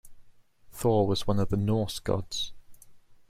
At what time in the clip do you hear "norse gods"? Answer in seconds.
1.57-2.53